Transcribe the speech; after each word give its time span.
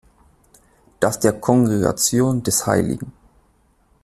Das 0.99 1.19
der 1.19 1.31
Kongregation 1.33 2.41
des 2.41 2.65
Hl. 2.65 2.97